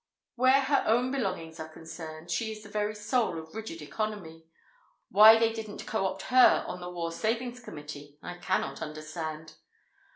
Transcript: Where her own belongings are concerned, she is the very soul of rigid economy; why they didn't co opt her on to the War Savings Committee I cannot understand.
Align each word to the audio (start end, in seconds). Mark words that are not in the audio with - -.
Where 0.33 0.61
her 0.61 0.83
own 0.87 1.11
belongings 1.11 1.59
are 1.59 1.69
concerned, 1.69 2.31
she 2.31 2.51
is 2.51 2.63
the 2.63 2.69
very 2.69 2.95
soul 2.95 3.37
of 3.37 3.53
rigid 3.53 3.83
economy; 3.83 4.47
why 5.11 5.37
they 5.37 5.53
didn't 5.53 5.85
co 5.85 6.07
opt 6.07 6.23
her 6.23 6.63
on 6.65 6.79
to 6.79 6.85
the 6.85 6.89
War 6.91 7.11
Savings 7.11 7.59
Committee 7.59 8.17
I 8.23 8.37
cannot 8.39 8.81
understand. 8.81 9.57